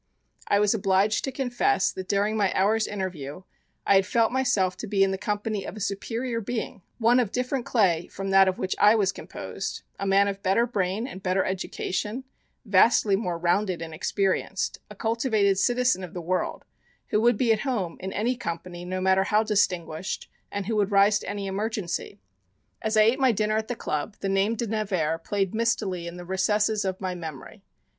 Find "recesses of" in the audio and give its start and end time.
26.25-26.99